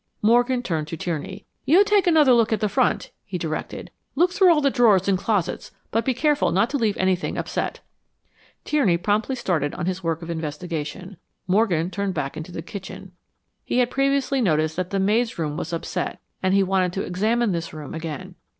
[0.23, 1.45] Morgan turned to Tierney.
[1.63, 3.91] "You take another look at the front," he directed.
[4.15, 7.81] "Look through all the drawers and closets, but be careful not to leave anything upset."
[8.65, 11.17] Tierney promptly started on his work of investigation.
[11.45, 13.11] Morgan turned back into the kitchen.
[13.63, 17.51] He had previously noticed that the maid's room was upset and he wanted to examine
[17.51, 18.33] this room again.